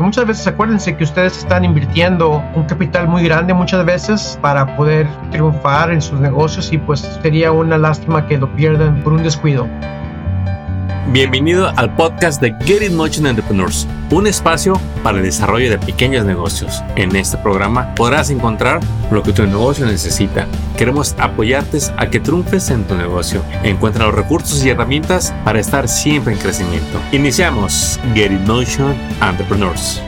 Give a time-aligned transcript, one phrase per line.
[0.00, 5.06] muchas veces acuérdense que ustedes están invirtiendo un capital muy grande muchas veces para poder
[5.30, 9.66] triunfar en sus negocios y pues sería una lástima que lo pierdan por un descuido.
[11.10, 16.26] Bienvenido al podcast de Get It Motion Entrepreneurs, un espacio para el desarrollo de pequeños
[16.26, 16.82] negocios.
[16.96, 20.46] En este programa podrás encontrar lo que tu negocio necesita.
[20.76, 23.42] Queremos apoyarte a que triunfes en tu negocio.
[23.62, 27.00] Encuentra los recursos y herramientas para estar siempre en crecimiento.
[27.12, 30.02] Iniciamos Get It Motion Entrepreneurs.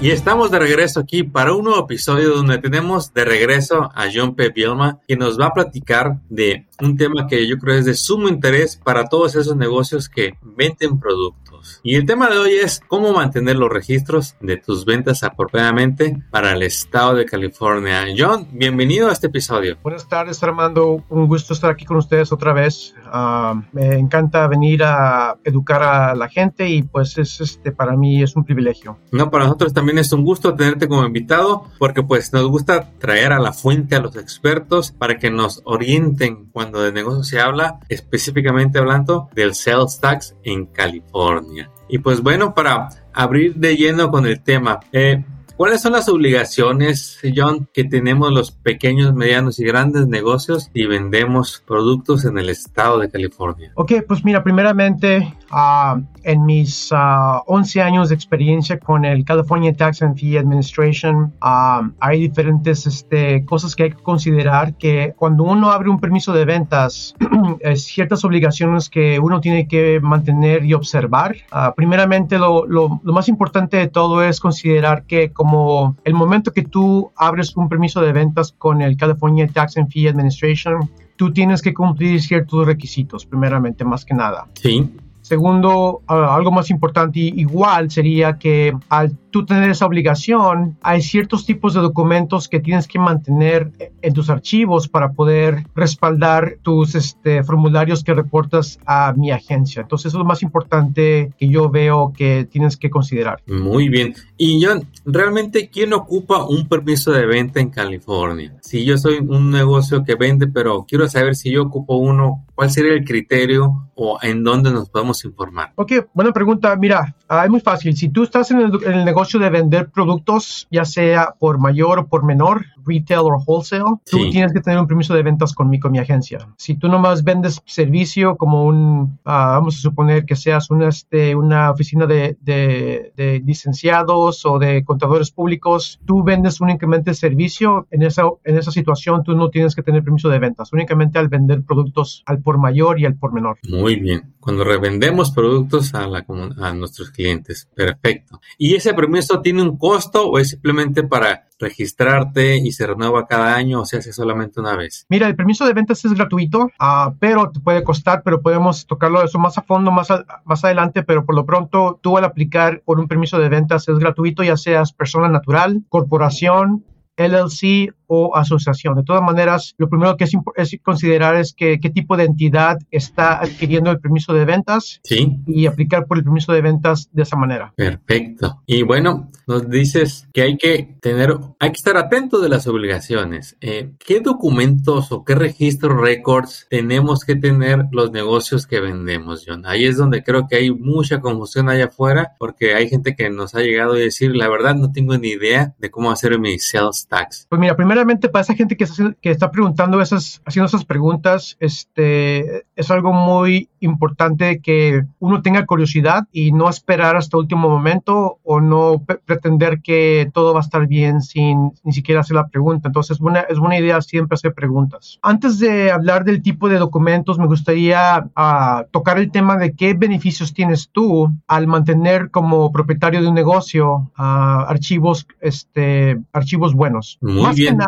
[0.00, 4.36] Y estamos de regreso aquí para un nuevo episodio donde tenemos de regreso a John
[4.36, 4.50] P.
[4.50, 8.28] Bielma, que nos va a platicar de un tema que yo creo es de sumo
[8.28, 11.57] interés para todos esos negocios que venden productos.
[11.82, 16.52] Y el tema de hoy es cómo mantener los registros de tus ventas apropiadamente para
[16.52, 18.06] el estado de California.
[18.16, 19.76] John, bienvenido a este episodio.
[19.82, 21.04] Buenas tardes, Armando.
[21.08, 22.94] Un gusto estar aquí con ustedes otra vez.
[23.06, 28.22] Ah, me encanta venir a educar a la gente y pues es este para mí
[28.22, 28.98] es un privilegio.
[29.12, 33.32] No, para nosotros también es un gusto tenerte como invitado porque pues nos gusta traer
[33.32, 37.80] a la fuente a los expertos para que nos orienten cuando de negocio se habla,
[37.88, 41.57] específicamente hablando del sales tax en California.
[41.88, 45.24] Y pues bueno, para abrir de lleno con el tema, eh,
[45.58, 51.64] ¿Cuáles son las obligaciones, John, que tenemos los pequeños, medianos y grandes negocios y vendemos
[51.66, 53.72] productos en el estado de California?
[53.74, 59.74] Ok, pues mira, primeramente, uh, en mis 11 ah, años de experiencia con el California
[59.74, 65.44] Tax and Fee Administration, uh, hay diferentes este, cosas que hay que considerar que cuando
[65.44, 67.14] uno abre un permiso de ventas,
[67.74, 71.36] ciertas obligaciones que uno tiene que mantener y observar.
[71.76, 76.62] primeramente, lo, lo, lo más importante de todo es considerar que como el momento que
[76.62, 81.60] tú abres un permiso de ventas con el California Tax and Fee Administration, tú tienes
[81.60, 84.46] que cumplir ciertos requisitos, primeramente, más que nada.
[84.54, 84.90] Sí.
[85.28, 91.74] Segundo, algo más importante igual sería que al tú tener esa obligación, hay ciertos tipos
[91.74, 98.02] de documentos que tienes que mantener en tus archivos para poder respaldar tus este, formularios
[98.02, 99.82] que reportas a mi agencia.
[99.82, 103.42] Entonces, eso es lo más importante que yo veo que tienes que considerar.
[103.46, 104.14] Muy bien.
[104.38, 108.56] Y John, ¿realmente quién ocupa un permiso de venta en California?
[108.62, 112.70] Si yo soy un negocio que vende, pero quiero saber si yo ocupo uno, ¿cuál
[112.70, 115.72] sería el criterio o en dónde nos podemos informar?
[115.74, 116.74] Ok, buena pregunta.
[116.76, 117.96] Mira, ah, es muy fácil.
[117.96, 122.24] Si tú estás en el, negocio de vender productos, ya sea por mayor o por
[122.24, 125.98] menor, retail o wholesale, tú tienes que tener un permiso de ventas conmigo, con mi
[125.98, 126.38] agencia.
[126.56, 131.34] Si tú nomás vendes servicio como un, ah, vamos a suponer que seas una, este,
[131.34, 138.24] una oficina de, de, licenciados o de contadores públicos, tú vendes únicamente servicio, en esa,
[138.44, 142.22] en esa situación tú no tienes que tener permiso de ventas, únicamente al vender productos
[142.26, 143.58] al por mayor y al por menor.
[143.68, 144.34] Muy bien.
[144.40, 146.24] Cuando revendemos productos a, la,
[146.60, 147.68] a nuestros clientes.
[147.74, 148.40] Perfecto.
[148.56, 153.54] ¿Y ese permiso tiene un costo o es simplemente para registrarte y se renueva cada
[153.54, 155.06] año o se hace solamente una vez?
[155.08, 159.22] Mira, el permiso de ventas es gratuito, uh, pero te puede costar, pero podemos tocarlo
[159.22, 160.08] eso más a fondo más,
[160.44, 163.98] más adelante, pero por lo pronto tú al aplicar por un permiso de ventas es
[163.98, 166.84] gratuito, ya seas persona natural, corporación,
[167.16, 168.96] LLC o asociación.
[168.96, 173.38] De todas maneras, lo primero que es, considerar es que, qué tipo de entidad está
[173.40, 175.38] adquiriendo el permiso de ventas ¿Sí?
[175.46, 177.72] y aplicar por el permiso de ventas de esa manera.
[177.76, 178.62] Perfecto.
[178.66, 183.56] Y bueno, nos dices que hay que tener, hay que estar atento de las obligaciones.
[183.60, 189.64] Eh, ¿Qué documentos o qué registros, records tenemos que tener los negocios que vendemos, John?
[189.66, 193.54] Ahí es donde creo que hay mucha confusión allá afuera porque hay gente que nos
[193.54, 197.06] ha llegado a decir, la verdad no tengo ni idea de cómo hacer mi sales
[197.08, 197.46] tax.
[197.48, 197.97] Pues mira, primero
[198.28, 203.12] para esa gente que está, que está preguntando esas, haciendo esas preguntas, este, es algo
[203.12, 209.80] muy importante que uno tenga curiosidad y no esperar hasta último momento o no pretender
[209.82, 212.88] que todo va a estar bien sin ni siquiera hacer la pregunta.
[212.88, 215.18] Entonces, es buena, es buena idea siempre hacer preguntas.
[215.22, 219.94] Antes de hablar del tipo de documentos, me gustaría ah, tocar el tema de qué
[219.94, 227.18] beneficios tienes tú al mantener como propietario de un negocio ah, archivos, este, archivos buenos.
[227.20, 227.78] Muy bien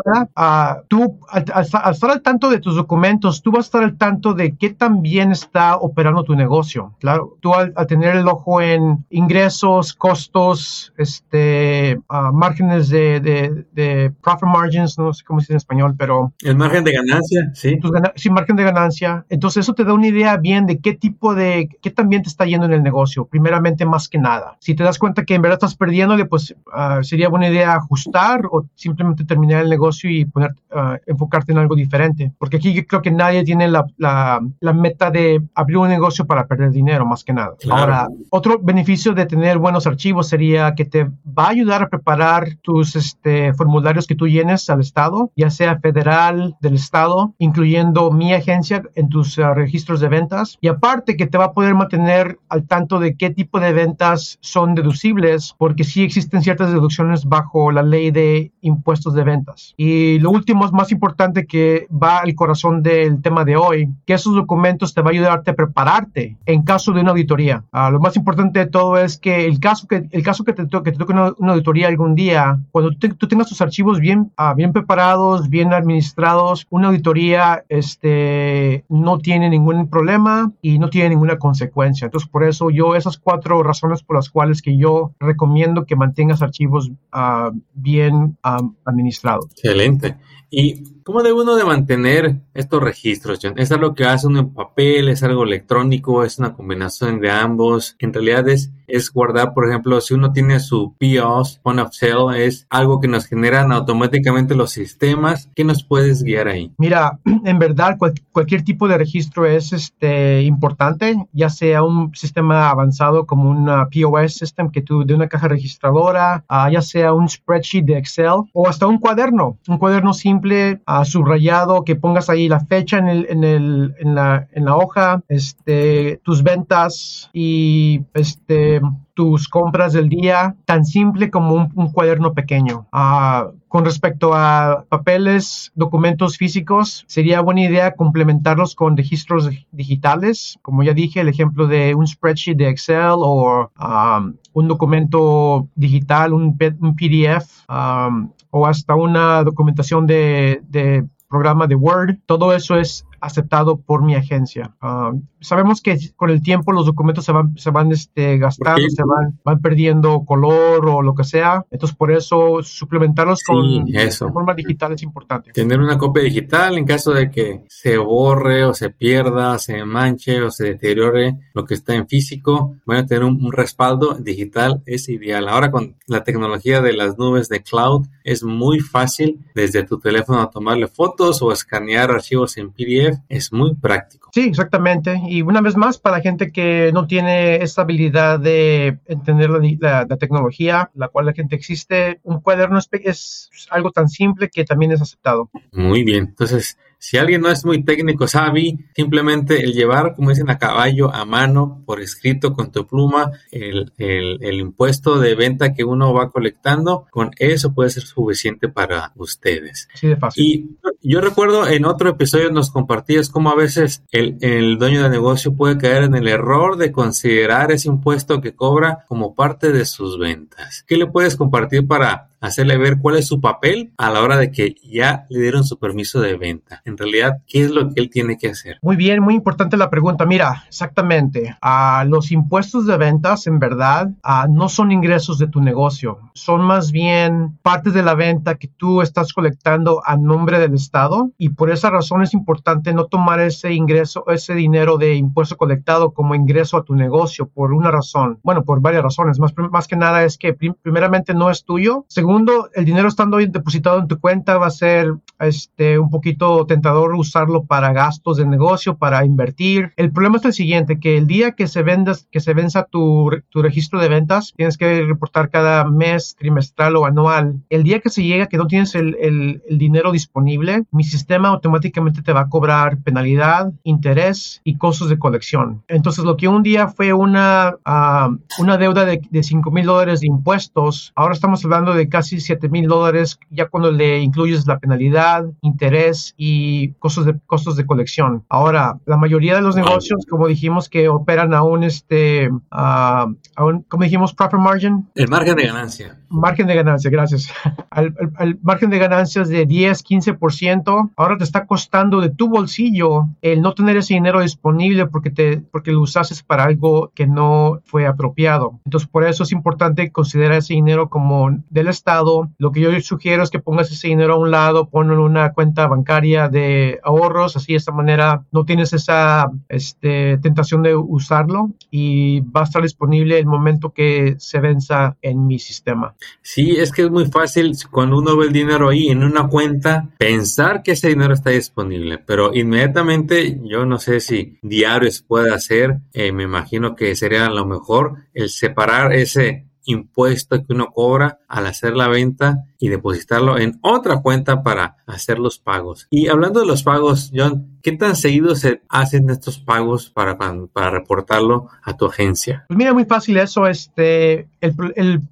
[0.89, 4.55] tú al, estar al tanto de tus documentos, tú vas a estar al tanto de
[4.57, 6.95] qué tan bien está operando tu negocio.
[6.99, 11.99] Claro, tú al, tener el ojo en ingresos, costos, este,
[12.33, 16.33] márgenes de, de, profit margins, no sé cómo decir en español, pero...
[16.41, 17.77] El margen de ganancia, sí.
[18.15, 19.23] sí, margen de ganancia.
[19.29, 22.29] Entonces eso te da una idea bien de qué tipo de, qué tan bien te
[22.29, 24.57] está yendo en el negocio, primeramente más que nada.
[24.61, 28.47] Si te das cuenta que en verdad estás perdiéndole, pues ah, sería buena idea ajustar
[28.49, 32.31] o simplemente terminar el negocio y poner, ah, enfocarte en algo diferente.
[32.39, 36.47] Porque aquí creo que nadie tiene la, la, la, meta de abrir un negocio para
[36.47, 37.55] perder dinero, más que nada.
[37.69, 42.55] Ahora, otro beneficio de tener buenos archivos sería que te va a ayudar a preparar
[42.61, 48.33] tus este, formularios que tú llenes al Estado, ya sea federal, del Estado, incluyendo mi
[48.33, 50.57] agencia en tus ah, registros de ventas.
[50.61, 54.37] Y aparte que te va a poder mantener al tanto de qué tipo de ventas
[54.41, 59.73] son deducibles, porque sí existen ciertas deducciones bajo la ley de impuestos de ventas.
[59.77, 64.13] Y lo último es más importante que va al corazón del tema de hoy, que
[64.13, 67.63] esos documentos te va a ayudarte a prepararte en caso de una auditoría.
[67.71, 70.67] Ah, lo más importante de todo es que el caso que, el caso que te,
[70.67, 74.73] que te toque una, auditoría algún día, cuando tú tengas tus archivos bien, ah, bien
[74.73, 82.05] preparados, bien administrados, una auditoría este, no tiene ningún problema y no tiene ninguna consecuencia.
[82.05, 86.41] Entonces, por eso yo, esas cuatro razones por las cuales que yo recomiendo que mantengas
[86.41, 88.37] archivos uh, bien
[88.85, 89.45] administrados.
[89.51, 90.17] Excelente.
[90.49, 93.55] ¿Y cómo debe uno de mantener estos registros, John?
[93.57, 95.09] ¿Es algo que hace uno en papel?
[95.09, 96.23] ¿Es algo electrónico?
[96.23, 97.97] ¿Es una combinación de ambos?
[97.99, 102.45] En realidad es, es guardar, por ejemplo, si uno tiene su POS, Point of Sale,
[102.45, 105.49] es algo que nos generan automáticamente los sistemas.
[105.53, 106.71] ¿Qué nos puedes guiar ahí?
[106.77, 107.97] Mira, en verdad
[108.31, 114.35] cualquier tipo de registro es este, importante, ya sea un sistema avanzado como un POS
[114.35, 118.69] system que tú de una caja registradora, uh, ya sea un spreadsheet de Excel o
[118.69, 123.43] hasta un cuaderno, un cuaderno simple subrayado, que pongas ahí la fecha en, el, en,
[123.43, 128.81] el, en, la, en la hoja, este, tus ventas y este,
[129.13, 132.87] tus compras del día, tan simple como un, cuaderno pequeño.
[132.93, 140.83] Uh, con respecto a papeles, documentos físicos, sería buena idea complementarlos con registros digitales, como
[140.83, 146.57] ya dije, el ejemplo de un spreadsheet de Excel o um, un documento digital, un,
[146.81, 152.17] un PDF um, o hasta una documentación de, de programa de Word.
[152.25, 154.75] Todo eso es aceptado por mi agencia.
[154.81, 159.03] Ah, sabemos que con el tiempo los documentos se van, se van este, gastando, se
[159.03, 161.65] van, van perdiendo color o lo que sea.
[161.69, 164.29] Entonces, por eso suplementarlos con eso.
[164.31, 165.51] forma digital es importante.
[165.51, 170.41] Tener una copia digital en caso de que se borre o se pierda, se manche
[170.41, 172.75] o se deteriore lo que está en físico.
[172.85, 175.47] Van a tener un, respaldo digital, es ideal.
[175.47, 180.49] Ahora con la tecnología de las nubes de cloud, es muy fácil desde tu teléfono
[180.49, 184.29] tomarle fotos o escanear archivos en PDF es muy práctico.
[184.33, 185.21] Sí, exactamente.
[185.27, 190.89] Y una vez más, para gente que no tiene esta habilidad de entender la, tecnología,
[190.95, 195.49] la cual la gente existe, un cuaderno es algo tan simple que también es aceptado.
[195.71, 196.27] Muy bien.
[196.29, 201.11] Entonces, si alguien no es muy técnico, sabe, simplemente el llevar, como dicen a caballo,
[201.11, 206.29] a mano, por escrito, con tu pluma, el, el, impuesto de venta que uno va
[206.29, 209.89] colectando, con eso puede ser suficiente para ustedes.
[209.95, 210.45] Sí, de fácil.
[210.45, 215.09] Y yo recuerdo en otro episodio nos compartías cómo a veces el, el dueño de
[215.09, 219.85] negocio puede caer en el error de considerar ese impuesto que cobra como parte de
[219.85, 220.83] sus ventas.
[220.87, 224.51] ¿Qué le puedes compartir para hacerle ver cuál es su papel a la hora de
[224.51, 226.81] que ya le dieron su permiso de venta.
[226.85, 228.79] En realidad, ¿qué es lo que él tiene que hacer?
[228.81, 230.25] Muy bien, muy importante la pregunta.
[230.25, 231.55] Mira, exactamente.
[231.61, 234.09] a los impuestos de ventas, en verdad,
[234.49, 236.19] no son ingresos de tu negocio.
[236.33, 241.31] Son más bien parte de la venta que tú estás colectando a nombre del Estado
[241.37, 246.11] y por esa razón es importante no tomar ese ingreso, ese dinero de impuesto colectado
[246.11, 248.39] como ingreso a tu negocio por una razón.
[248.43, 249.39] Bueno, por varias razones.
[249.39, 252.05] Más, más que nada es que primeramente no es tuyo.
[252.07, 256.65] Segundo, Segundo, el dinero estando depositado en tu cuenta va a ser este, un poquito
[256.65, 259.91] tentador usarlo para gastos de negocio, para invertir.
[259.97, 263.29] El problema es el siguiente, que el día que se vendas, que se venza tu,
[263.49, 267.59] tu registro de ventas, tienes que reportar cada mes, trimestral o anual.
[267.69, 271.49] El día que se llega que no tienes el, el, el dinero disponible, mi sistema
[271.49, 275.83] automáticamente te va a cobrar penalidad, interés y costos de colección.
[275.89, 280.21] Entonces, lo que un día fue una, uh, una deuda de, de 5 mil dólares
[280.21, 284.67] de impuestos, ahora estamos hablando de casi casi 7 mil dólares ya cuando le incluyes
[284.67, 288.45] la penalidad, interés y costos de, costos de colección.
[288.47, 293.25] Ahora, la mayoría de los negocios, como dijimos, que operan a un, este, a
[293.57, 295.09] un, como dijimos, proper margin.
[295.15, 296.17] El margen de ganancia.
[296.29, 297.51] Margen de ganancia, gracias.
[297.89, 303.61] al, margen de ganancias de 10, 15%, ahora te está costando de tu bolsillo el
[303.61, 308.05] no tener ese dinero disponible porque, te, porque lo usaste para algo que no fue
[308.05, 308.79] apropiado.
[308.85, 312.10] Entonces, por eso es importante considerar ese dinero como del Estado
[312.57, 315.53] Lo que yo sugiero es que pongas ese dinero a un lado, ponlo en una
[315.53, 321.71] cuenta bancaria de ahorros, así de esta manera no tienes esa este, tentación de usarlo
[321.89, 326.15] y va a estar disponible el momento que se venza en mi sistema.
[326.41, 330.09] Sí, es que es muy fácil cuando uno ve el dinero ahí en una cuenta,
[330.17, 335.99] pensar que ese dinero está disponible, pero inmediatamente yo no sé si diarios puede hacer,
[336.13, 341.67] eh, me imagino que sería lo mejor el separar ese impuesto que uno cobra al
[341.67, 346.07] hacer la venta y depositarlo en otra cuenta para hacer los pagos.
[346.09, 350.89] Y hablando de los pagos, John, ¿qué tan seguido se hacen estos pagos para, para
[350.89, 352.65] reportarlo a tu agencia?
[352.67, 353.67] Pues mira, muy fácil eso.
[353.67, 354.47] Este,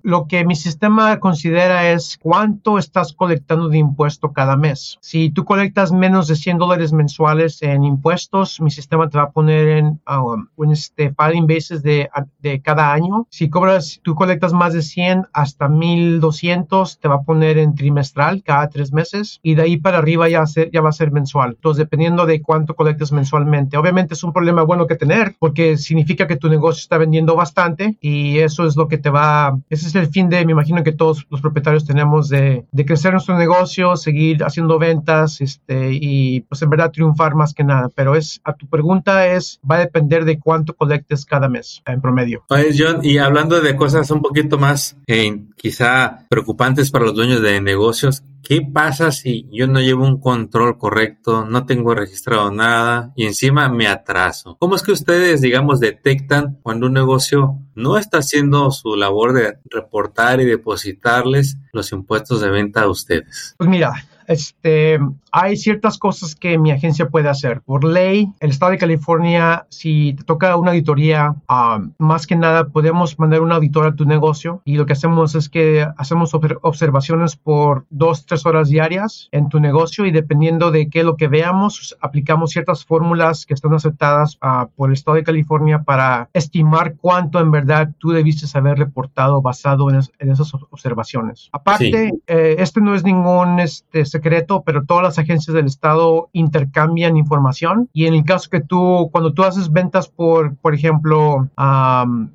[0.03, 4.97] lo que mi sistema considera es cuánto estás colectando de impuesto cada mes.
[5.01, 9.31] Si tú colectas menos de 100 dólares mensuales en impuestos, mi sistema te va a
[9.31, 12.09] poner en um, un este, filing basis de,
[12.39, 13.27] de cada año.
[13.29, 18.43] Si cobras, tú colectas más de 100 hasta 1200, te va a poner en trimestral
[18.43, 21.51] cada tres meses y de ahí para arriba ya, ya va a ser mensual.
[21.55, 23.77] Entonces, dependiendo de cuánto colectes mensualmente.
[23.77, 27.97] Obviamente es un problema bueno que tener porque significa que tu negocio está vendiendo bastante
[28.01, 30.91] y eso es lo que te va, ese es el fin de, me imagino que
[30.91, 36.61] todos los propietarios tenemos de, de crecer nuestro negocio, seguir haciendo ventas este, y pues
[36.61, 37.89] en verdad triunfar más que nada.
[37.93, 42.01] Pero es, a tu pregunta es, va a depender de cuánto colectes cada mes en
[42.01, 42.43] promedio.
[42.47, 47.41] Pues John, y hablando de cosas un poquito más eh, quizá preocupantes para los dueños
[47.41, 53.11] de negocios, ¿qué pasa si yo no llevo un control correcto, no tengo registrado nada
[53.15, 54.57] y encima me atraso?
[54.59, 59.57] ¿Cómo es que ustedes, digamos, detectan cuando un negocio no está haciendo su labor de
[59.65, 63.55] reportar y depositarles los impuestos de venta a ustedes?
[63.57, 63.93] Pues mira,
[64.29, 64.99] este,
[65.31, 67.61] hay ciertas cosas que mi agencia puede hacer.
[67.61, 72.67] Por ley, el estado de California, si te toca una auditoría, um, más que nada
[72.67, 76.31] podemos mandar un auditor a tu negocio y lo que hacemos es que hacemos
[76.61, 81.17] observaciones por dos, tres horas diarias en tu negocio y dependiendo de qué es lo
[81.17, 86.29] que veamos, aplicamos ciertas fórmulas que están aceptadas uh, por el estado de California para
[86.33, 91.49] estimar cuánto en verdad tú debiste haber reportado basado en, esas observaciones.
[91.51, 97.17] Aparte, eh, este no es ningún este, secreto, pero todas las agencias del Estado intercambian
[97.17, 97.89] información.
[97.93, 101.47] Y en el caso que tú, cuando tú haces ventas por, por ejemplo,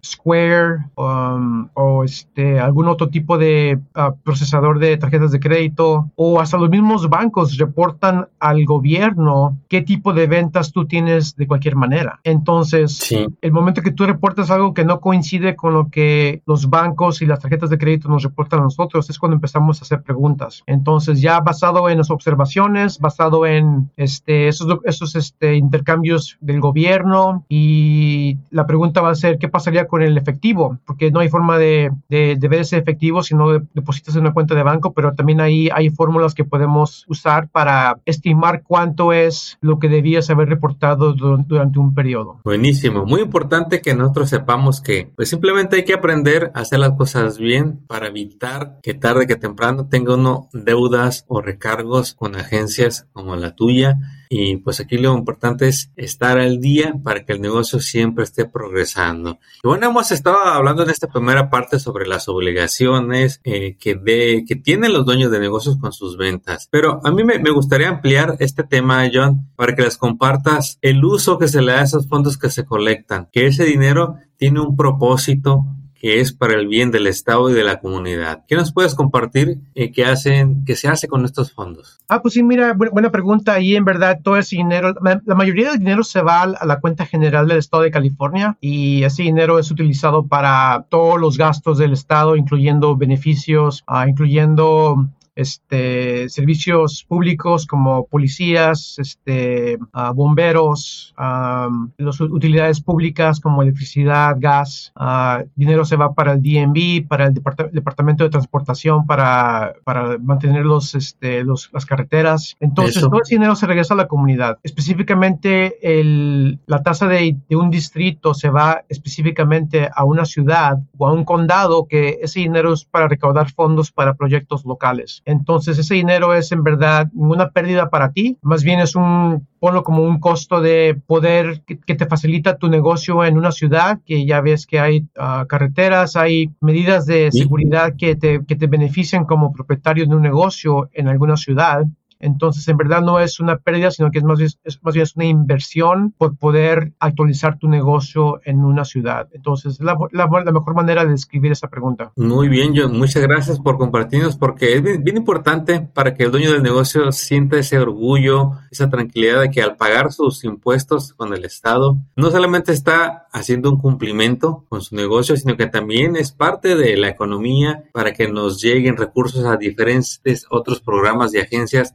[0.05, 6.57] Square o este, algún otro tipo de ah, procesador de tarjetas de crédito o hasta
[6.57, 12.21] los mismos bancos reportan al gobierno qué tipo de ventas tú tienes de cualquier manera.
[12.25, 17.23] Entonces, el momento que tú reportas algo que no coincide con lo que los bancos
[17.23, 20.63] y las tarjetas de crédito nos reportan a nosotros, es cuando empezamos a hacer preguntas.
[20.67, 27.45] Entonces, ya basado en las observaciones, basado en este, esos, esos este, intercambios del gobierno.
[27.49, 31.59] Y la pregunta va a ser qué pasaría con el efectivo, porque no hay forma
[31.59, 35.41] de, de, ver ese efectivo si no depositas en una cuenta de banco, pero también
[35.41, 41.15] ahí hay fórmulas que podemos usar para estimar cuánto es lo que debías haber reportado
[41.15, 42.41] durante un periodo.
[42.45, 46.93] Buenísimo, muy importante que nosotros sepamos que pues simplemente hay que aprender a hacer las
[46.93, 52.37] cosas bien para evitar que tarde que temprano tenga uno deudas o recargos cargos con
[52.37, 53.97] agencias como la tuya
[54.29, 58.47] y pues aquí lo importante es estar al día para que el negocio siempre esté
[58.47, 59.39] progresando.
[59.63, 64.45] Y bueno, hemos estado hablando en esta primera parte sobre las obligaciones eh, que, de,
[64.47, 66.69] que tienen los dueños de negocios con sus ventas.
[66.71, 71.05] Pero a mí me, me gustaría ampliar este tema, John, para que les compartas el
[71.05, 74.61] uso que se le da a esos fondos que se colectan, que ese dinero tiene
[74.61, 75.65] un propósito
[76.05, 78.45] que es para el bien del Estado y de la comunidad.
[78.47, 81.99] ¿Qué nos puedes compartir eh, que hacen, que se hace con estos fondos?
[82.11, 83.59] Ah, pues sí, mira, buena pregunta.
[83.59, 87.07] Y en verdad todo ese dinero, la mayoría del dinero se va a la cuenta
[87.07, 91.95] general del Estado de California y ese dinero es utilizado para todos los gastos del
[91.95, 102.21] Estado, incluyendo beneficios, ah, incluyendo este, servicios públicos como policías, este, uh, bomberos, um, las
[102.21, 108.25] utilidades públicas como electricidad, gas, uh, dinero se va para el DMV, para el Departamento
[108.25, 112.57] de Transportación, para, para mantener los, este, los, las carreteras.
[112.61, 114.59] Entonces, todo ese dinero se regresa a la comunidad.
[114.63, 121.07] Específicamente, el, la tasa de, de un distrito se va específicamente a una ciudad o
[121.09, 125.23] a un condado que ese dinero es para recaudar fondos para proyectos locales.
[125.25, 129.83] Entonces ese dinero es en verdad ninguna pérdida para ti, más bien es un, ponlo
[129.83, 134.41] como un costo de poder que, te facilita tu negocio en una ciudad, que ya
[134.41, 139.53] ves que hay ah, carreteras, hay medidas de seguridad que te, que te benefician como
[139.53, 141.85] propietario de un negocio en alguna ciudad.
[142.25, 145.25] Entonces, en verdad no es una pérdida, sino que es más bien, es bien una
[145.27, 149.29] inversión por poder actualizar tu negocio en una ciudad.
[149.33, 152.13] Entonces, es la, la, mejor manera de describir esa pregunta.
[152.17, 152.97] Muy bien, John.
[152.97, 157.59] Muchas gracias por compartirnos porque es bien, importante para que el dueño del negocio sienta
[157.59, 162.73] ese orgullo, esa tranquilidad de que al pagar sus impuestos con el Estado, no solamente
[162.73, 167.85] está haciendo un cumplimiento con su negocio, sino que también es parte de la economía
[167.93, 171.95] para que nos lleguen recursos a diferentes otros programas y agencias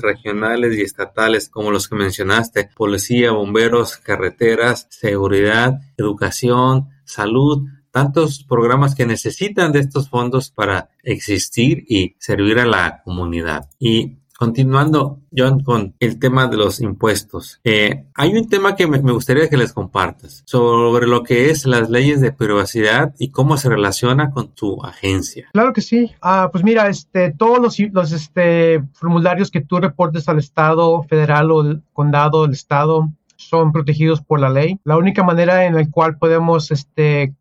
[0.00, 8.94] regionales y estatales, como los que mencionaste, policía, bomberos, carreteras, seguridad, educación, salud, tantos programas
[8.94, 13.70] que necesitan de estos fondos para existir y servir a la comunidad.
[13.78, 17.60] Y Continuando, John, con el tema de los impuestos.
[17.64, 21.88] Eh, hay un tema que me, gustaría que les compartas sobre lo que es las
[21.88, 25.48] leyes de privacidad y cómo se relaciona con tu agencia.
[25.52, 26.12] Claro que sí.
[26.20, 31.50] Ah, pues mira, este, todos los, los este, formularios que tú reportes al Estado federal
[31.50, 33.08] o el condado del Estado
[33.48, 34.78] son protegidos por la ley.
[34.84, 37.34] La única manera en la cual podemos este,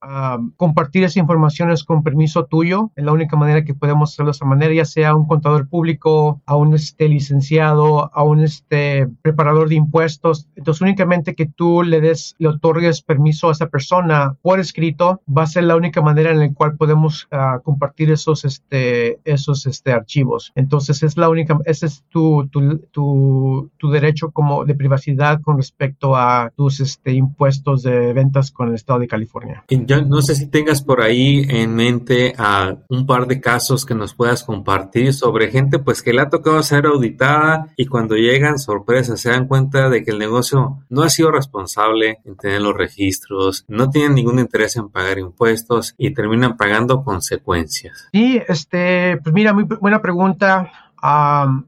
[0.58, 2.92] compartir esa información es con permiso tuyo.
[2.96, 6.42] Es la única manera que podemos hacerlo de esa manera, ya sea un contador público,
[6.46, 10.48] a un este, licenciado, a un este, preparador de impuestos.
[10.56, 15.44] Entonces, únicamente que tú le des, le otorgues permiso a esa persona por escrito, va
[15.44, 19.92] a ser la única manera en la cual podemos uh, compartir esos, este, esos este,
[19.92, 20.52] archivos.
[20.56, 25.58] Entonces, es la única, ese es tu, tu, tu, tu derecho como de privacidad con
[25.58, 29.64] respecto a tus este, impuestos de ventas con el estado de California.
[29.70, 33.96] Yo no sé si tengas por ahí en mente a un par de casos que
[33.96, 38.60] nos puedas compartir sobre gente pues que le ha tocado ser auditada y cuando llegan
[38.60, 42.76] sorpresas se dan cuenta de que el negocio no ha sido responsable en tener los
[42.76, 48.08] registros, no tienen ningún interés en pagar impuestos y terminan pagando consecuencias.
[48.12, 50.72] Sí, este, pues mira, muy buena pregunta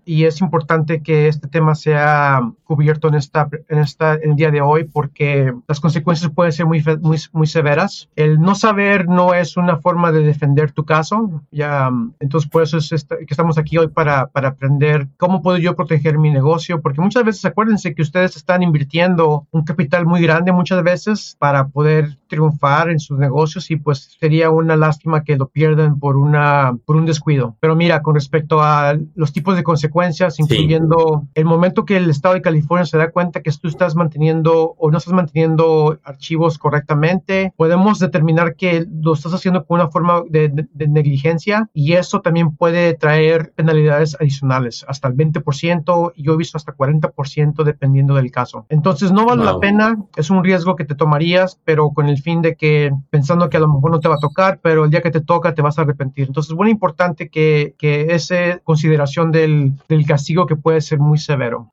[0.05, 4.51] y es importante que este tema sea cubierto en esta, en esta, en el día
[4.51, 8.09] de hoy porque las consecuencias pueden ser muy, muy, muy severas.
[8.15, 11.41] El no saber no es una forma de defender tu caso.
[11.51, 11.89] Ya,
[12.19, 16.17] entonces, por eso es que estamos aquí hoy para, para aprender cómo puedo yo proteger
[16.17, 20.83] mi negocio, porque muchas veces acuérdense que ustedes están invirtiendo un capital muy grande muchas
[20.83, 25.99] veces para poder triunfar en sus negocios y pues sería una lástima que lo pierdan
[25.99, 27.55] por una por un descuido.
[27.59, 32.35] Pero mira, con respecto a los tipos de consecuencias, incluyendo el momento que el Estado
[32.35, 37.53] de California se da cuenta que tú estás manteniendo o no estás manteniendo archivos correctamente,
[37.55, 42.93] podemos determinar que lo estás haciendo con una forma de, negligencia y eso también puede
[42.93, 48.65] traer penalidades adicionales, hasta el 20% y yo he visto hasta 40% dependiendo del caso.
[48.69, 52.41] Entonces no vale la pena, es un riesgo que te tomarías, pero con el fin
[52.41, 55.01] de que pensando que a lo mejor no te va a tocar, pero el día
[55.01, 56.27] que te toca te vas a arrepentir.
[56.27, 61.17] Entonces es muy importante que, que esa consideración del, del, castigo que puede ser muy
[61.17, 61.69] severo.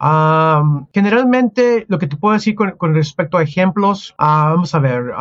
[0.92, 5.12] generalmente, lo que te puedo decir con, con respecto a ejemplos, ah, vamos a ver,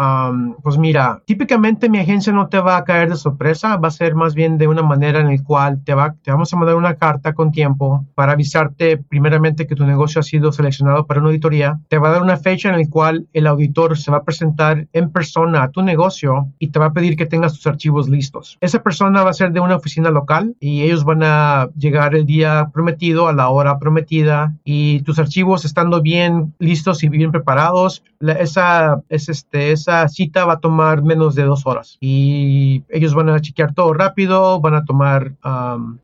[0.64, 4.16] pues mira, típicamente mi agencia no te va a caer de sorpresa, va a ser
[4.16, 6.96] más bien de una manera en la cual te, va, te vamos a mandar una
[6.96, 11.80] carta con tiempo para avisarte primeramente que tu negocio ha sido seleccionado para una auditoría,
[11.90, 14.88] te va a dar una fecha en la cual el auditor se va a presentar
[14.94, 18.58] en persona a tu negocio y te va a pedir que tengas tus archivos listos.
[18.62, 22.26] Esa persona va a ser de una oficina local y ellos van a llegar el
[22.26, 28.04] día prometido a la hora prometida y tus archivos estando bien listos y bien preparados,
[28.20, 33.30] esa, es este, esa cita va a tomar menos de dos horas y ellos van
[33.30, 35.34] a chequear todo rápido, van a tomar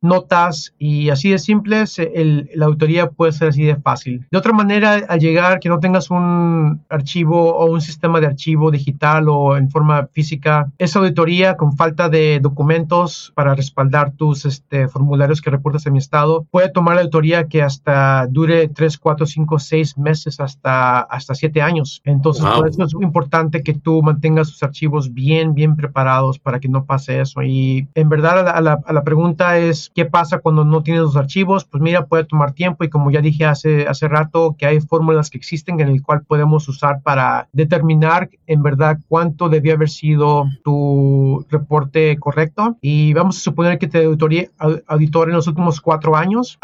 [0.00, 1.84] notas y así de simple,
[2.14, 4.26] el, la auditoría puede ser así de fácil.
[4.30, 8.70] De otra manera, al llegar que no tengas un archivo o un sistema de archivo
[8.70, 14.88] digital o en forma física, esa auditoría con falta de documentos para respaldar tus este,
[14.88, 19.26] formularios que reportas en mi estado, puede tomar la autoría que hasta dure 3, 4,
[19.26, 22.00] 5, 6 meses hasta, hasta 7 años.
[22.04, 26.60] Entonces, por eso es muy importante que tú mantengas tus archivos bien, bien preparados para
[26.60, 27.42] que no pase eso.
[27.42, 31.16] Y en verdad, a la, a la, pregunta es, ¿qué pasa cuando no tienes los
[31.16, 31.64] archivos?
[31.64, 35.30] Pues mira, puede tomar tiempo y como ya dije hace, hace rato, que hay fórmulas
[35.30, 40.44] que existen en el cual podemos usar para determinar en verdad cuánto debía haber sido
[40.62, 42.76] tu reporte correcto.
[42.80, 44.48] Y vamos a suponer que te auditoría,
[44.86, 46.58] auditor en los últimos cuatro años.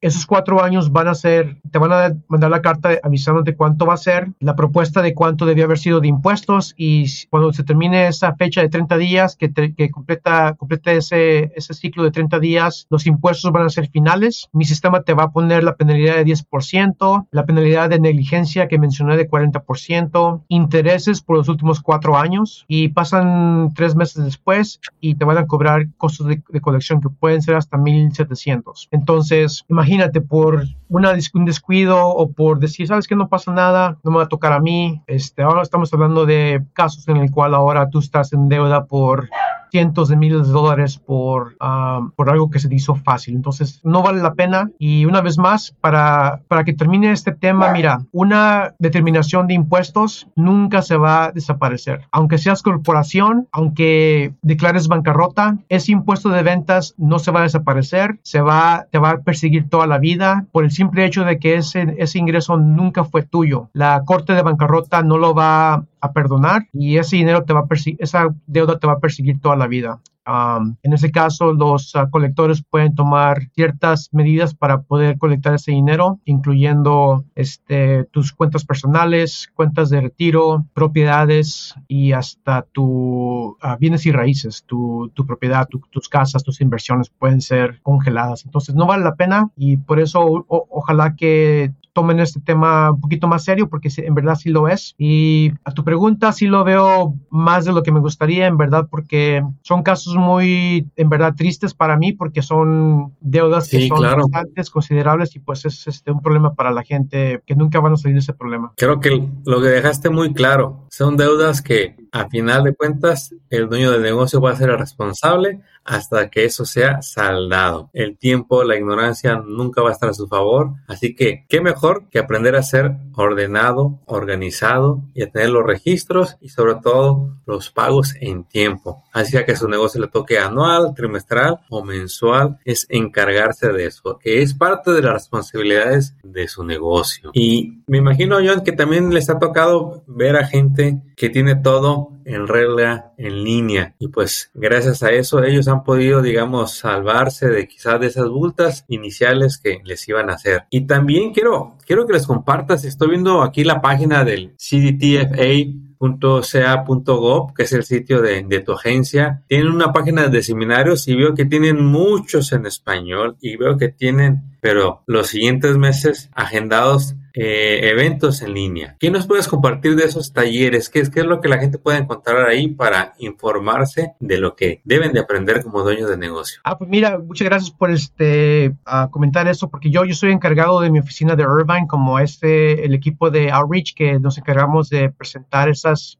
[0.00, 3.94] esos cuatro años van a ser, te van a mandar la carta avisándote cuánto va
[3.94, 8.06] a ser, la propuesta de cuánto debía haber sido de impuestos y cuando se termine
[8.06, 12.86] esa fecha de 30 días, que, que completa, completa ese, ese ciclo de 30 días,
[12.90, 14.48] los impuestos van a ser finales.
[14.52, 18.78] Mi sistema te va a poner la penalidad de 10%, la penalidad de negligencia que
[18.78, 25.14] mencioné de 40%, intereses por los últimos cuatro años y pasan tres meses después y
[25.14, 28.88] te van a cobrar costos de, de colección que pueden ser hasta 1.700 200.
[28.90, 34.10] Entonces, imagínate por una, un descuido o por decir, sabes que no pasa nada, no
[34.10, 35.02] me va a tocar a mí.
[35.06, 39.28] Este, ahora estamos hablando de casos en el cual ahora tú estás en deuda por
[39.72, 43.34] cientos de miles de dólares por, ah, por algo que se hizo fácil.
[43.34, 44.70] Entonces, no vale la pena.
[44.78, 50.28] Y una vez más, para, para que termine este tema, mira, una determinación de impuestos
[50.36, 52.02] nunca se va a desaparecer.
[52.12, 58.18] Aunque seas corporación, aunque declares bancarrota, ese impuesto de ventas no se va a desaparecer,
[58.22, 61.54] se va, te va a perseguir toda la vida por el simple hecho de que
[61.54, 63.70] ese, ese ingreso nunca fue tuyo.
[63.72, 67.66] La corte de bancarrota no lo va a perdonar y ese dinero te va a
[67.98, 72.62] esa deuda te va a perseguir toda la vida en ese caso, los ah, colectores
[72.62, 79.90] pueden tomar ciertas medidas para poder colectar ese dinero, incluyendo este, tus cuentas personales, cuentas
[79.90, 86.44] de retiro, propiedades y hasta tus ah, bienes y raíces, tu, tu propiedad, tus casas,
[86.44, 88.44] tus inversiones pueden ser congeladas.
[88.44, 93.28] Entonces, no vale la pena y por eso ojalá que tomen este tema un poquito
[93.28, 94.94] más serio porque en verdad sí lo es.
[94.98, 98.88] Y a tu pregunta sí lo veo más de lo que me gustaría, en verdad,
[98.90, 104.62] porque son casos muy, en verdad, tristes para mí porque son deudas que son bastante
[104.70, 108.14] considerables y pues es este, un problema para la gente que nunca van a salir
[108.14, 108.72] de ese problema.
[108.76, 113.68] Creo que lo que dejaste muy claro, son deudas que a final de cuentas el
[113.68, 117.90] dueño del negocio va a ser el responsable hasta que eso sea saldado.
[117.92, 122.08] El tiempo, la ignorancia nunca va a estar a su favor, así que qué mejor
[122.10, 127.70] que aprender a ser ordenado, organizado y a tener los registros y sobre todo los
[127.70, 129.02] pagos en tiempo.
[129.12, 134.42] Así que su negocio le toque anual, trimestral o mensual, es encargarse de eso, que
[134.42, 137.30] es parte de las responsabilidades de su negocio.
[137.32, 142.01] Y me imagino, John, que también les ha tocado ver a gente que tiene todo
[142.24, 147.66] en regla en línea y pues gracias a eso ellos han podido digamos salvarse de
[147.66, 152.14] quizás de esas multas iniciales que les iban a hacer y también quiero quiero que
[152.14, 158.42] les compartas estoy viendo aquí la página del CDTFA .ca.gov, que es el sitio de,
[158.42, 159.44] de, tu agencia.
[159.46, 163.88] Tienen una página de seminarios y veo que tienen muchos en español y veo que
[163.88, 168.96] tienen, pero los siguientes meses agendados eh, eventos en línea.
[169.00, 170.88] ¿Qué nos puedes compartir de esos talleres?
[170.88, 174.54] ¿Qué es, ¿Qué es lo que la gente puede encontrar ahí para informarse de lo
[174.54, 176.60] que deben de aprender como dueños de negocio?
[176.62, 178.76] Ah, pues mira, muchas gracias por este
[179.10, 182.94] comentar eso, porque yo, yo soy encargado de mi oficina de Irvine, como este, el
[182.94, 186.18] equipo de Outreach, que nos encargamos de presentar esas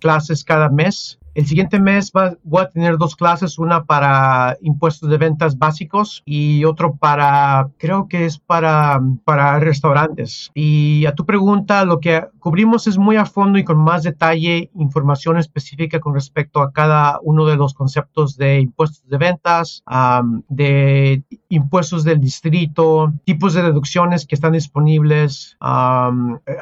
[0.00, 1.20] clases cada mes.
[1.36, 2.10] El siguiente mes
[2.44, 8.08] voy a tener dos clases, una para impuestos de ventas básicos y otro para, creo
[8.08, 10.50] que es para, para restaurantes.
[10.54, 14.70] Y a tu pregunta, lo que cubrimos es muy a fondo y con más detalle
[14.76, 19.82] información específica con respecto a cada uno de los conceptos de impuestos de ventas,
[20.48, 25.56] de impuestos del distrito, tipos de deducciones que están disponibles.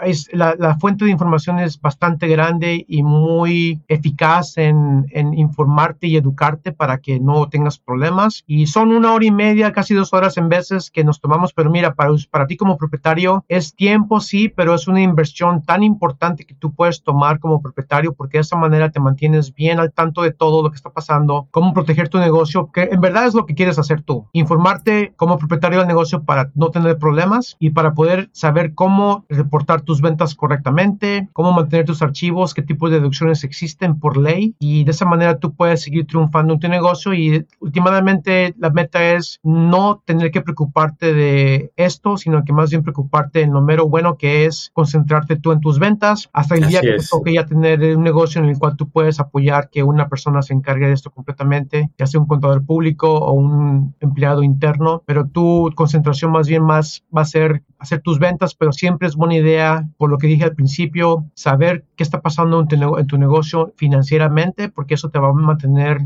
[0.07, 5.05] es, la, la fuente de información es bastante grande y muy eficaz en,
[5.37, 8.43] informarte y educarte para que no tengas problemas.
[8.47, 11.69] Y son una hora y media, casi dos horas en veces que nos tomamos, pero
[11.69, 16.45] mira, para, para ti como propietario es tiempo, sí, pero es una inversión tan importante
[16.45, 20.23] que tú puedes tomar como propietario porque de esa manera te mantienes bien al tanto
[20.23, 23.47] de todo lo que está pasando, cómo proteger tu negocio, que en verdad es lo
[23.47, 24.27] que quieres hacer tú.
[24.33, 29.83] Informarte como propietario del negocio para no tener problemas y para poder saber cómo reportar
[29.83, 34.85] tus ventas correctamente, cómo mantener tus archivos, qué tipo de deducciones existen por ley y
[34.85, 39.41] de esa manera tú puedes seguir triunfando en tu negocio y últimamente la meta es
[39.43, 44.17] no tener que preocuparte de esto, sino que más bien preocuparte en lo mero bueno
[44.17, 47.97] que es concentrarte tú en tus ventas hasta el día que te toque ya tener
[47.97, 51.11] un negocio en el cual tú puedes apoyar que una persona se encargue de esto
[51.11, 56.63] completamente, ya sea un contador público o un empleado interno, pero tu concentración más bien
[56.65, 60.27] más va a ser hacer tus ventas, pero siempre es buena idea, por lo que
[60.27, 65.11] dije al principio, saber qué está pasando en tu, en tu negocio financieramente, porque eso
[65.11, 65.99] te va a mantener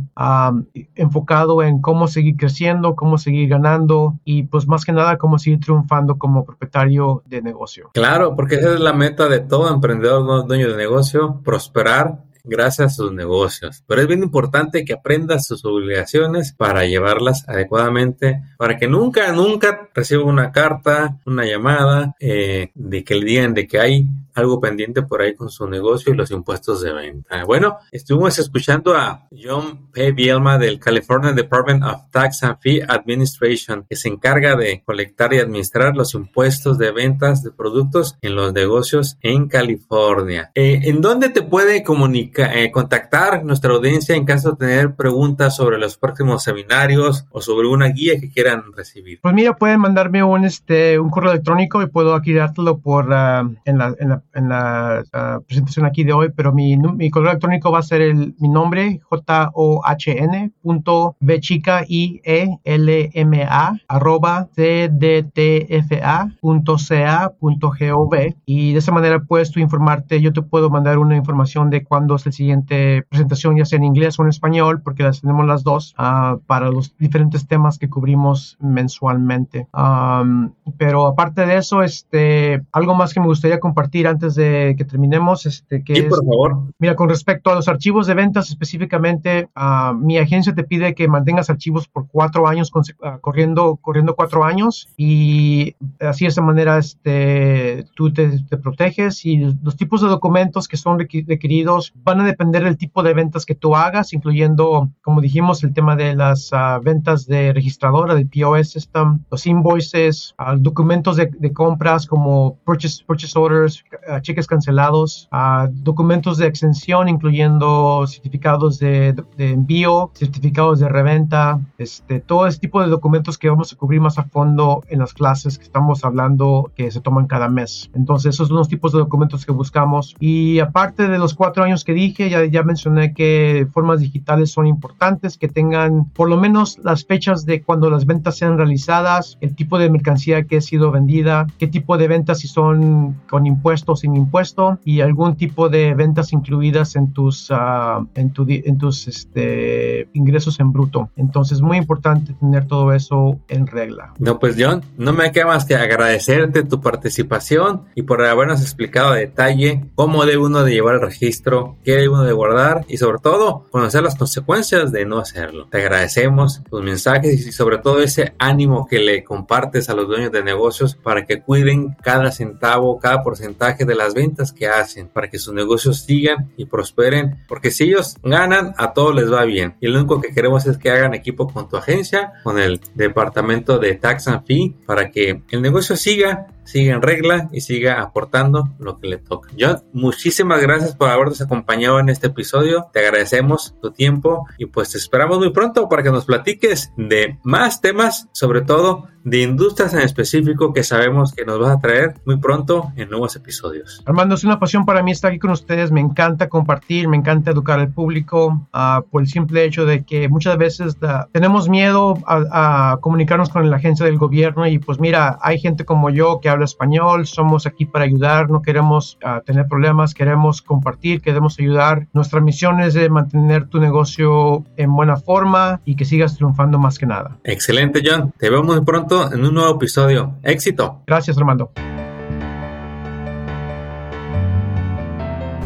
[0.94, 5.60] enfocado en cómo seguir creciendo, cómo seguir ganando y pues más que nada cómo seguir
[5.60, 7.90] triunfando como propietario de negocio.
[7.94, 12.96] Claro, porque esa es la meta de todo emprendedor, dueño de negocio, prosperar gracias a
[12.96, 13.82] sus negocios.
[13.86, 19.88] Pero es bien importante que aprendas sus obligaciones para llevarlas adecuadamente, para que nunca, nunca
[19.94, 24.06] reciba una carta, una llamada eh, de que le digan de que hay
[24.38, 27.44] algo pendiente por ahí con su negocio y los impuestos de venta.
[27.44, 30.12] Bueno, estuvimos escuchando a John P.
[30.12, 35.38] Bielma del California Department of Tax and Fee Administration, que se encarga de colectar y
[35.38, 40.52] administrar los impuestos de ventas de productos en los negocios en California.
[40.54, 42.37] Eh, ¿En dónde te puede comunicar?
[42.42, 47.68] Eh, contactar nuestra audiencia en caso de tener preguntas sobre los próximos seminarios o sobre
[47.68, 49.20] una guía que quieran recibir?
[49.22, 53.48] Pues mira, pueden mandarme un, este, un correo electrónico y puedo aquí dártelo por, ah,
[53.64, 53.94] en la,
[54.34, 58.00] en la, ah, presentación aquí de hoy, pero mi, mi correo electrónico va a ser
[58.02, 65.22] el, mi nombre, J-O-H-N, punto B chica I E L M A, arroba C D
[65.22, 69.50] T F A, punto C A, punto G O V, y de esa manera puedes
[69.50, 73.64] tú informarte, yo te puedo mandar una información de cuándo es la siguiente presentación, ya
[73.64, 77.46] sea en inglés o en español, porque las tenemos las dos, uh, para los diferentes
[77.46, 79.66] temas que cubrimos mensualmente.
[79.72, 84.84] Um, pero aparte de eso, este, algo más que me gustaría compartir antes de que
[84.84, 86.58] terminemos, este, que sí, por favor.
[86.78, 91.08] Mira, con respecto a los archivos de ventas específicamente, uh, mi agencia te pide que
[91.08, 96.78] mantengas archivos por cuatro años, uh, corriendo, corriendo cuatro años, y así de esa manera,
[96.78, 102.24] este, tú te, te proteges y los tipos de documentos que son requeridos van a
[102.24, 106.50] depender del tipo de ventas que tú hagas, incluyendo, como dijimos, el tema de las
[106.52, 112.56] uh, ventas de registradora, del POS system, los invoices, uh, documentos de, de, compras como
[112.64, 115.28] purchase, purchase orders, uh, cheques cancelados,
[115.70, 122.80] documentos de extensión, incluyendo certificados de, de, envío, certificados de reventa, este, todo ese tipo
[122.80, 126.70] de documentos que vamos a cubrir más a fondo en las clases que estamos hablando
[126.74, 127.90] que se toman cada mes.
[127.94, 130.16] Entonces, esos son los tipos de documentos que buscamos.
[130.18, 134.66] Y aparte de los cuatro años que dije, ya, ya mencioné que formas digitales son
[134.66, 139.54] importantes, que tengan por lo menos las fechas de cuando las ventas sean realizadas, el
[139.54, 143.92] tipo de mercancía que ha sido vendida, qué tipo de ventas si son con impuesto
[143.92, 148.78] o sin impuesto y algún tipo de ventas incluidas en tus, uh, en, tu, en
[148.78, 151.10] tus este, ingresos en bruto.
[151.16, 154.12] Entonces, muy importante tener todo eso en regla.
[154.18, 159.12] No, pues John, no me queda más que agradecerte tu participación y por habernos explicado
[159.12, 163.18] a detalle cómo debe uno de llevar el registro, debe uno de guardar y sobre
[163.18, 165.66] todo conocer las consecuencias de no hacerlo.
[165.70, 170.32] Te agradecemos tus mensajes y sobre todo ese ánimo que le compartes a los dueños
[170.32, 175.28] de negocios para que cuiden cada centavo, cada porcentaje de las ventas que hacen, para
[175.28, 179.76] que sus negocios sigan y prosperen, porque si ellos ganan, a todos les va bien.
[179.80, 183.78] Y lo único que queremos es que hagan equipo con tu agencia, con el departamento
[183.78, 188.68] de Tax and Fee, para que el negocio siga siga en regla y siga aportando
[188.78, 189.48] lo que le toca.
[189.58, 192.88] John, muchísimas gracias por habernos acompañado en este episodio.
[192.92, 197.38] Te agradecemos tu tiempo y pues te esperamos muy pronto para que nos platiques de
[197.42, 202.14] más temas, sobre todo de industrias en específico que sabemos que nos vas a traer
[202.24, 204.02] muy pronto en nuevos episodios.
[204.06, 205.90] Armando, es una pasión para mí estar aquí con ustedes.
[205.90, 210.28] Me encanta compartir, me encanta educar al público uh, por el simple hecho de que
[210.28, 215.00] muchas veces uh, tenemos miedo a, a, comunicarnos con la agencia del gobierno y pues
[215.00, 219.42] mira, hay gente como yo que habla español, somos aquí para ayudar, no queremos uh,
[219.44, 222.06] tener problemas, queremos compartir, queremos ayudar.
[222.12, 226.98] Nuestra misión es de mantener tu negocio en buena forma y que sigas triunfando más
[226.98, 227.38] que nada.
[227.44, 228.32] Excelente, John.
[228.38, 230.34] Te vemos pronto en un nuevo episodio.
[230.42, 231.02] Éxito.
[231.06, 231.72] Gracias, Armando.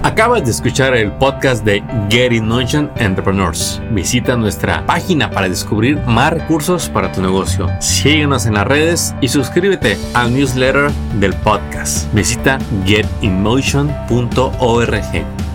[0.05, 3.81] Acabas de escuchar el podcast de Get in Motion Entrepreneurs.
[3.93, 7.69] Visita nuestra página para descubrir más recursos para tu negocio.
[7.81, 12.13] Síguenos en las redes y suscríbete al newsletter del podcast.
[12.13, 15.52] Visita getinmotion.org.